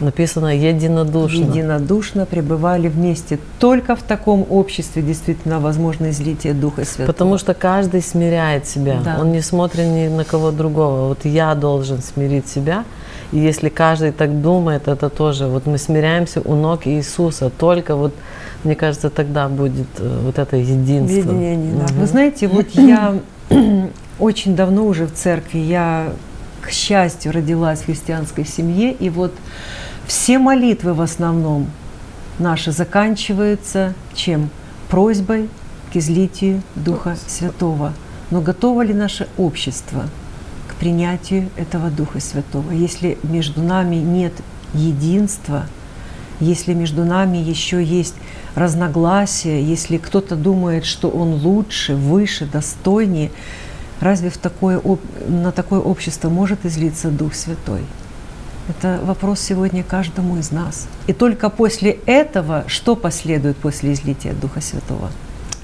[0.00, 1.44] Написано единодушно.
[1.44, 3.38] Единодушно пребывали вместе.
[3.58, 7.06] Только в таком обществе действительно возможно излитие Духа Святого.
[7.06, 9.00] Потому что каждый смиряет себя.
[9.04, 9.18] Да.
[9.20, 11.08] Он не смотрит ни на кого другого.
[11.08, 12.84] Вот я должен смирить себя–
[13.32, 18.12] и если каждый так думает, это тоже, вот мы смиряемся у ног Иисуса, только вот,
[18.64, 21.32] мне кажется, тогда будет э, вот это единство.
[21.32, 21.84] Единение, да.
[21.84, 21.94] Угу.
[22.00, 23.20] Вы знаете, вот я
[24.18, 26.12] очень давно уже в церкви, я,
[26.60, 29.32] к счастью, родилась в христианской семье, и вот
[30.06, 31.70] все молитвы в основном
[32.40, 34.50] наши заканчиваются чем?
[34.88, 35.48] Просьбой
[35.92, 37.92] к излитию Духа Святого.
[38.32, 40.06] Но готово ли наше общество–
[40.80, 42.72] принятию этого Духа Святого.
[42.72, 44.32] Если между нами нет
[44.74, 45.66] единства,
[46.40, 48.14] если между нами еще есть
[48.56, 53.30] разногласия, если кто-то думает, что он лучше, выше, достойнее,
[54.00, 54.80] Разве в такое,
[55.28, 57.82] на такое общество может излиться Дух Святой?
[58.68, 60.88] Это вопрос сегодня каждому из нас.
[61.06, 65.10] И только после этого, что последует после излития Духа Святого?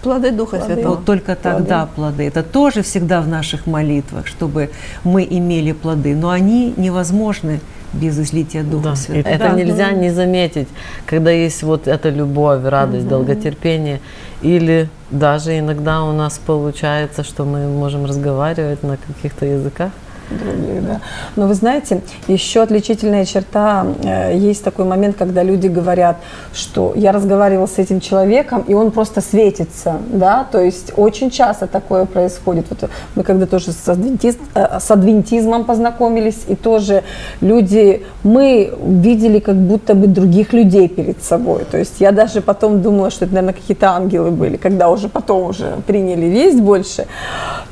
[0.07, 0.75] Плоды Духа плоды.
[0.75, 0.95] Святого.
[0.95, 1.93] Вот только тогда плоды.
[1.95, 2.27] плоды.
[2.29, 4.71] Это тоже всегда в наших молитвах, чтобы
[5.05, 6.15] мы имели плоды.
[6.15, 7.61] Но они невозможны
[7.93, 8.97] без излития Духа да.
[8.97, 9.33] Святого.
[9.35, 9.93] Это да, нельзя да.
[9.93, 10.69] не заметить,
[11.07, 13.11] когда есть вот эта любовь, радость, угу.
[13.11, 14.01] долготерпение.
[14.43, 19.91] Или даже иногда у нас получается, что мы можем разговаривать на каких-то языках,
[20.31, 21.01] других, да.
[21.37, 26.17] Но вы знаете, еще отличительная черта, э, есть такой момент, когда люди говорят,
[26.53, 31.67] что я разговаривал с этим человеком, и он просто светится, да, то есть очень часто
[31.67, 32.67] такое происходит.
[32.71, 37.03] Вот мы когда тоже с, адвентист, э, с адвентизмом познакомились, и тоже
[37.41, 42.83] люди, мы видели как будто бы других людей перед собой, то есть я даже потом
[42.83, 47.07] думала, что это, наверное, какие-то ангелы были, когда уже потом уже приняли весть больше,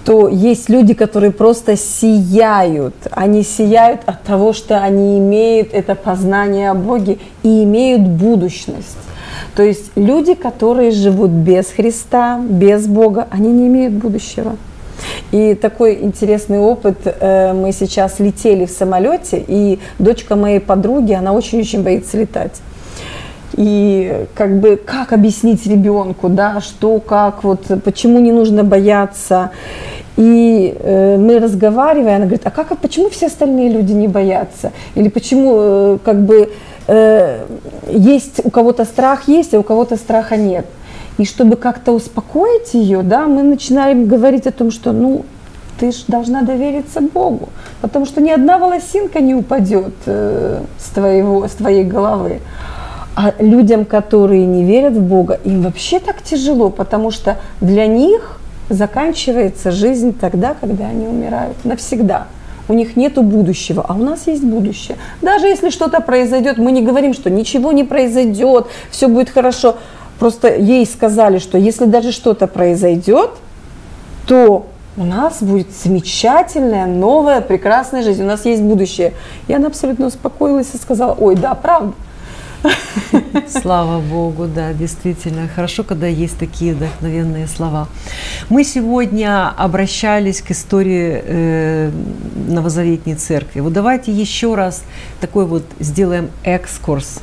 [0.04, 2.94] то есть люди, которые просто сияют сияют.
[3.11, 8.98] Они сияют от того, что они имеют это познание о Боге и имеют будущность.
[9.54, 14.57] То есть люди, которые живут без Христа, без Бога, они не имеют будущего.
[15.33, 16.98] И такой интересный опыт.
[17.04, 22.61] Э, мы сейчас летели в самолете, и дочка моей подруги, она очень-очень боится летать.
[23.57, 29.50] И как бы как объяснить ребенку, да, что, как, вот, почему не нужно бояться.
[30.16, 34.72] И э, мы разговариваем, она говорит, а как, а почему все остальные люди не боятся?
[34.94, 36.50] Или почему э, как бы
[36.87, 37.44] э,
[37.88, 40.66] есть у кого-то страх есть, а у кого-то страха нет?
[41.18, 45.24] И чтобы как-то успокоить ее, да, мы начинаем говорить о том, что, ну,
[45.79, 47.48] ты же должна довериться Богу,
[47.81, 52.40] потому что ни одна волосинка не упадет э, с, твоего, с твоей головы.
[53.16, 58.40] А людям, которые не верят в Бога, им вообще так тяжело, потому что для них
[58.68, 62.27] заканчивается жизнь тогда, когда они умирают навсегда.
[62.66, 64.96] У них нет будущего, а у нас есть будущее.
[65.20, 69.77] Даже если что-то произойдет, мы не говорим, что ничего не произойдет, все будет хорошо.
[70.18, 73.31] Просто ей сказали, что если даже что-то произойдет,
[74.27, 79.12] то у нас будет замечательная, новая, прекрасная жизнь, у нас есть будущее.
[79.48, 81.92] И она абсолютно успокоилась и сказала, ой, да, правда,
[83.48, 85.48] Слава Богу, да, действительно.
[85.48, 87.88] Хорошо, когда есть такие вдохновенные слова.
[88.48, 91.90] Мы сегодня обращались к истории э,
[92.48, 93.61] Новозаветней Церкви.
[93.61, 94.85] Вот давайте еще раз
[95.20, 97.20] такой вот сделаем экскурс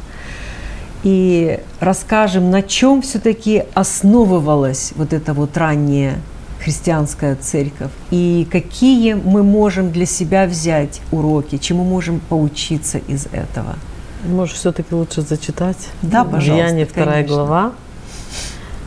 [1.03, 6.15] и расскажем, на чем все-таки основывалась вот эта вот ранняя
[6.59, 13.75] христианская церковь и какие мы можем для себя взять уроки, чему можем поучиться из этого.
[14.23, 15.89] Может, все-таки лучше зачитать?
[16.01, 16.51] Да, пожалуйста.
[16.51, 17.35] Деяние 2 конечно.
[17.35, 17.71] глава,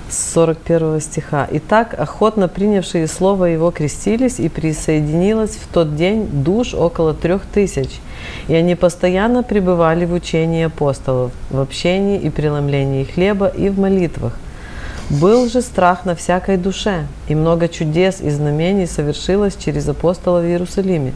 [0.09, 1.49] с 41 стиха.
[1.51, 7.90] «Итак, охотно принявшие слово его крестились, и присоединилось в тот день душ около трех тысяч,
[8.47, 14.35] и они постоянно пребывали в учении апостолов, в общении и преломлении хлеба и в молитвах.
[15.11, 20.47] Был же страх на всякой душе, и много чудес и знамений совершилось через апостолов в
[20.47, 21.12] Иерусалиме.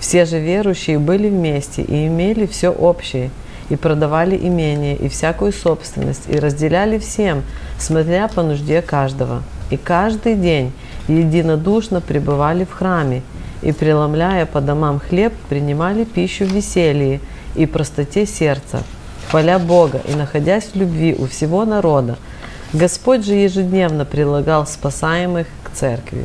[0.00, 3.30] Все же верующие были вместе и имели все общее–
[3.68, 7.42] и продавали имение и всякую собственность, и разделяли всем,
[7.78, 9.42] смотря по нужде каждого.
[9.70, 10.72] И каждый день
[11.08, 13.22] единодушно пребывали в храме,
[13.62, 17.20] и, преломляя по домам хлеб, принимали пищу в веселье
[17.54, 18.82] и простоте сердца,
[19.30, 22.18] хваля Бога и находясь в любви у всего народа.
[22.72, 26.24] Господь же ежедневно прилагал спасаемых к церкви.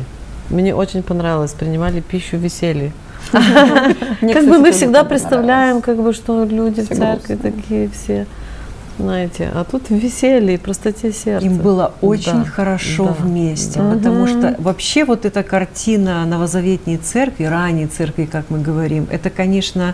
[0.50, 2.92] Мне очень понравилось, принимали пищу в веселье.
[3.32, 8.26] Как бы мы всегда представляем, как бы, что люди в церкви такие все
[9.00, 11.46] знаете, а тут веселье и простоте сердца.
[11.46, 13.92] Им было очень да, хорошо да, вместе, да.
[13.92, 19.94] потому что вообще вот эта картина новозаветней церкви, ранней церкви, как мы говорим, это, конечно,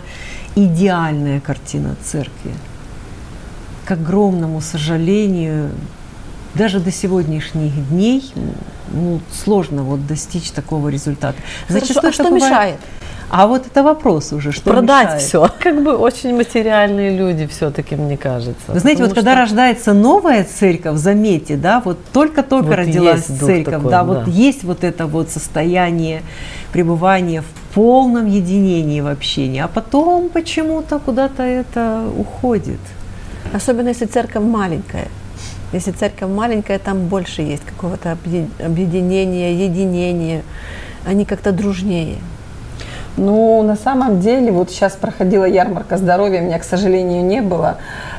[0.54, 2.52] идеальная картина церкви.
[3.84, 5.70] К огромному сожалению,
[6.54, 8.32] даже до сегодняшних дней
[8.90, 11.36] ну, сложно вот достичь такого результата.
[11.68, 12.42] Зачастую а что бывает...
[12.42, 12.80] мешает?
[13.36, 15.22] А вот это вопрос уже, что Продать мешает?
[15.22, 15.50] все.
[15.58, 18.62] Как бы очень материальные люди все-таки, мне кажется.
[18.68, 19.16] Вы знаете, вот что...
[19.16, 24.28] когда рождается новая церковь, заметьте, да, вот только-только вот родилась церковь, такой, да, да, вот
[24.28, 26.22] есть вот это вот состояние
[26.72, 32.78] пребывания в полном единении в общении, а потом почему-то куда-то это уходит.
[33.52, 35.08] Особенно если церковь маленькая.
[35.72, 40.44] Если церковь маленькая, там больше есть какого-то объединения, единения.
[41.04, 42.18] Они как-то дружнее.
[43.16, 47.76] Ну, на самом деле, вот сейчас проходила ярмарка здоровья, меня, к сожалению, не было,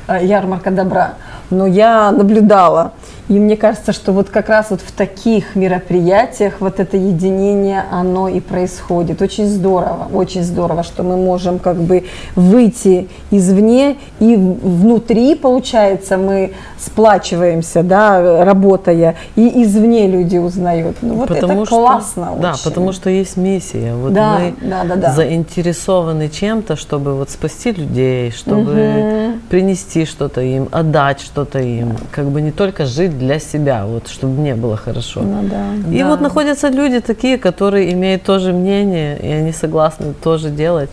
[0.07, 1.15] э, ярмарка добра.
[1.49, 2.93] Но я наблюдала.
[3.27, 8.27] И мне кажется, что вот как раз вот в таких мероприятиях вот это единение, оно
[8.27, 9.21] и происходит.
[9.21, 16.53] Очень здорово, очень здорово, что мы можем как бы выйти извне и внутри, получается, мы
[16.77, 20.97] сплачиваемся, да, работая, и извне люди узнают.
[21.01, 22.63] Ну вот потому это что, классно Да, очень.
[22.63, 23.95] потому что есть миссия.
[23.95, 25.11] Вот да, мы да, да, да.
[25.13, 29.39] заинтересованы чем-то, чтобы вот спасти людей, чтобы угу.
[29.49, 34.39] принести что-то им, отдать что-то им, как бы не только жить для себя, вот, чтобы
[34.39, 35.19] мне было хорошо.
[35.21, 35.91] Ну, да.
[35.91, 36.07] И да.
[36.07, 40.89] вот находятся люди такие, которые имеют тоже мнение, и они согласны тоже делать.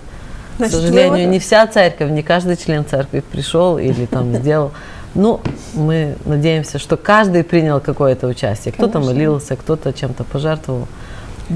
[0.59, 4.73] Значит, К сожалению, не вся церковь, не каждый член церкви пришел или там сделал.
[5.15, 5.41] Ну,
[5.75, 8.73] мы надеемся, что каждый принял какое-то участие.
[8.73, 10.89] Кто-то молился, кто-то чем-то пожертвовал.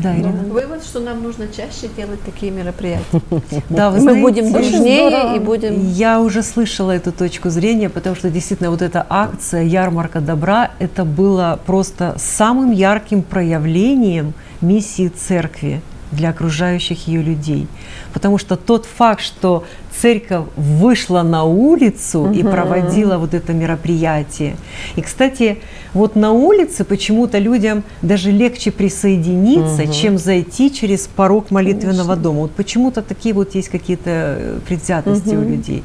[0.02, 0.42] Да, Ирина.
[0.46, 3.04] Ну, вывод, что нам нужно чаще делать такие мероприятия.
[3.68, 5.92] Да, вы Мы будем дружнее и будем...
[5.92, 11.04] Я уже слышала эту точку зрения, потому что действительно вот эта акция «Ярмарка добра» это
[11.04, 15.82] было просто самым ярким проявлением миссии церкви
[16.12, 17.66] для окружающих ее людей.
[18.12, 19.64] Потому что тот факт, что
[20.00, 22.32] церковь вышла на улицу угу.
[22.32, 24.56] и проводила вот это мероприятие.
[24.96, 25.58] И, кстати,
[25.94, 29.92] вот на улице почему-то людям даже легче присоединиться, угу.
[29.92, 32.22] чем зайти через порог молитвенного Конечно.
[32.22, 32.40] дома.
[32.40, 35.46] Вот почему-то такие вот есть какие-то э, предвзятости угу.
[35.46, 35.82] у людей.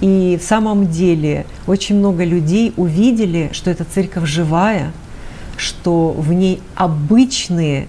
[0.00, 4.92] И в самом деле очень много людей увидели, что эта церковь живая,
[5.56, 7.86] что в ней обычные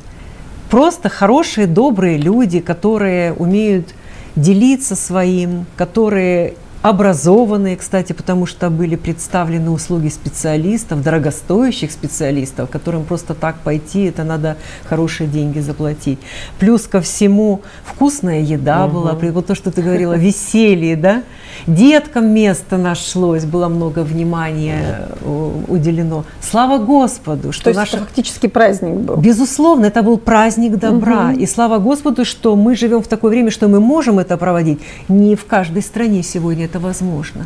[0.69, 3.93] просто хорошие, добрые люди, которые умеют
[4.35, 6.55] делиться своим, которые
[6.85, 14.23] образованные, кстати, потому что были представлены услуги специалистов, дорогостоящих специалистов, которым просто так пойти, это
[14.23, 14.57] надо
[14.87, 16.19] хорошие деньги заплатить.
[16.59, 18.93] Плюс ко всему вкусная еда угу.
[18.93, 21.23] была, вот то, что ты говорила, веселье, да?
[21.65, 26.23] Деткам место нашлось, было много внимания э, уделено.
[26.39, 29.15] Слава Господу, что То наш фактически праздник был.
[29.15, 31.31] Безусловно, это был праздник добра.
[31.31, 31.39] Угу.
[31.39, 34.79] И слава Господу, что мы живем в такое время, что мы можем это проводить.
[35.07, 37.45] Не в каждой стране сегодня это возможно.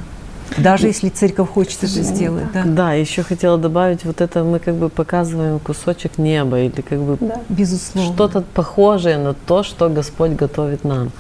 [0.58, 2.64] Даже если церковь хочет это сделать, да.
[2.66, 7.18] Да, еще хотела добавить, вот это мы как бы показываем кусочек неба или как бы
[7.20, 7.42] да.
[7.50, 8.14] Безусловно.
[8.14, 11.12] что-то похожее на то, что Господь готовит нам.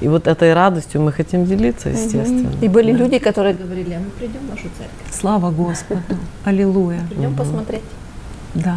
[0.00, 2.52] И вот этой радостью мы хотим делиться, естественно.
[2.60, 2.98] И были да.
[2.98, 5.12] люди, которые говорили, а мы придем в нашу церковь.
[5.12, 6.02] Слава Господу.
[6.44, 7.00] Аллилуйя.
[7.08, 7.38] Придем угу.
[7.38, 7.82] посмотреть.
[8.54, 8.76] Да.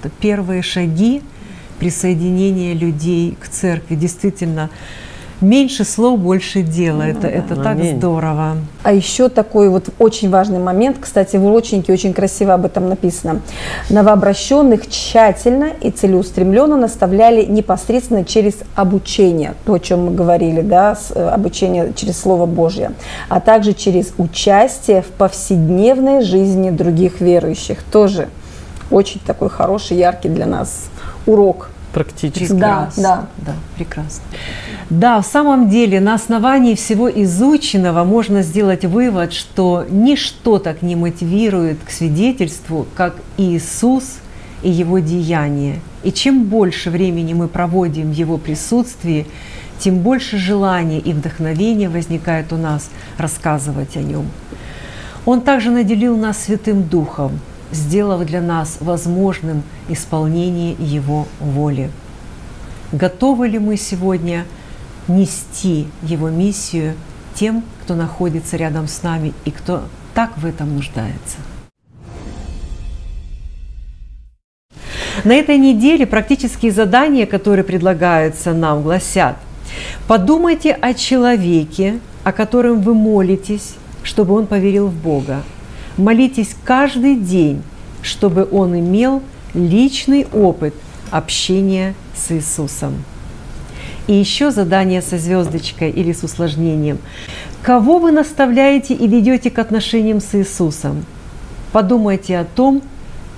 [0.00, 1.22] Это первые шаги
[1.78, 3.94] присоединения людей к церкви.
[3.94, 4.70] Действительно,
[5.40, 7.02] меньше слов, больше дела.
[7.02, 7.28] Ну, это да.
[7.28, 8.56] это так здорово.
[8.82, 13.40] А еще такой вот очень важный момент, кстати, в урочнике очень красиво об этом написано.
[13.90, 21.28] Новообращенных тщательно и целеустремленно наставляли непосредственно через обучение, то, о чем мы говорили, да, э,
[21.28, 22.92] обучение через Слово Божье,
[23.28, 27.82] а также через участие в повседневной жизни других верующих.
[27.82, 28.28] Тоже
[28.90, 30.86] очень такой хороший, яркий для нас
[31.26, 32.52] урок практически.
[32.52, 33.02] Прекрасно.
[33.02, 33.44] Да, да.
[33.46, 34.22] да, прекрасно.
[34.90, 40.96] Да, в самом деле на основании всего изученного можно сделать вывод, что ничто так не
[40.96, 44.16] мотивирует к свидетельству, как Иисус
[44.62, 45.80] и Его деяния.
[46.02, 49.26] И чем больше времени мы проводим в Его присутствии,
[49.78, 54.26] тем больше желания и вдохновения возникает у нас рассказывать о Нем.
[55.24, 57.38] Он также наделил нас Святым Духом–
[57.74, 61.90] сделав для нас возможным исполнение Его воли.
[62.92, 64.44] Готовы ли мы сегодня
[65.08, 66.94] нести Его миссию
[67.34, 69.82] тем, кто находится рядом с нами и кто
[70.14, 71.38] так в этом нуждается?
[75.24, 79.36] На этой неделе практические задания, которые предлагаются нам, гласят,
[80.06, 85.42] подумайте о человеке, о котором вы молитесь, чтобы он поверил в Бога,
[85.96, 87.62] Молитесь каждый день,
[88.02, 89.22] чтобы он имел
[89.54, 90.74] личный опыт
[91.12, 93.04] общения с Иисусом.
[94.08, 96.98] И еще задание со звездочкой или с усложнением.
[97.62, 101.06] Кого вы наставляете и ведете к отношениям с Иисусом?
[101.72, 102.82] Подумайте о том,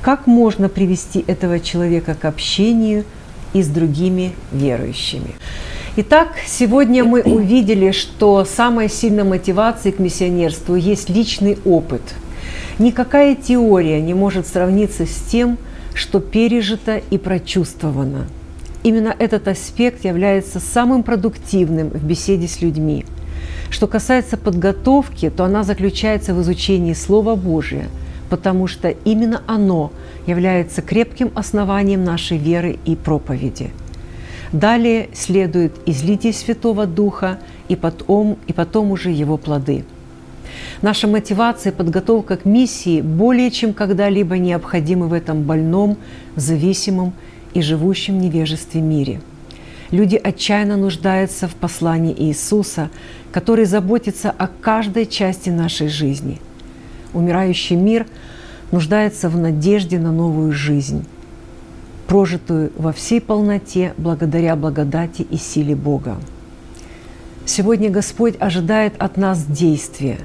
[0.00, 3.04] как можно привести этого человека к общению
[3.52, 5.34] и с другими верующими.
[5.96, 12.00] Итак, сегодня мы увидели, что самая сильная мотивация к миссионерству есть личный опыт–
[12.78, 15.56] Никакая теория не может сравниться с тем,
[15.94, 18.26] что пережито и прочувствовано.
[18.82, 23.06] Именно этот аспект является самым продуктивным в беседе с людьми.
[23.70, 27.88] Что касается подготовки, то она заключается в изучении Слова Божия,
[28.28, 29.90] потому что именно оно
[30.26, 33.70] является крепким основанием нашей веры и проповеди.
[34.52, 37.38] Далее следует излитие Святого Духа
[37.68, 39.84] и потом, и потом уже его плоды–
[40.82, 45.96] Наша мотивация и подготовка к миссии более чем когда-либо необходимы в этом больном,
[46.36, 47.12] зависимом
[47.54, 49.20] и живущем невежестве мире.
[49.90, 52.90] Люди отчаянно нуждаются в послании Иисуса,
[53.32, 56.40] который заботится о каждой части нашей жизни.
[57.14, 58.06] Умирающий мир
[58.72, 61.06] нуждается в надежде на новую жизнь,
[62.06, 66.16] прожитую во всей полноте благодаря благодати и силе Бога.
[67.44, 70.18] Сегодня Господь ожидает от нас действия.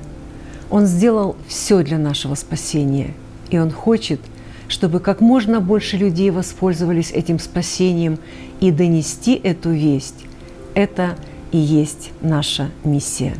[0.71, 3.13] Он сделал все для нашего спасения,
[3.49, 4.21] и Он хочет,
[4.69, 8.17] чтобы как можно больше людей воспользовались этим спасением
[8.61, 10.25] и донести эту весть.
[10.73, 11.17] Это
[11.51, 13.35] и есть наша миссия.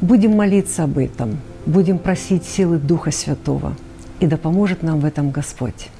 [0.00, 3.76] Будем молиться об этом, будем просить силы Духа Святого,
[4.18, 5.90] и да поможет нам в этом Господь.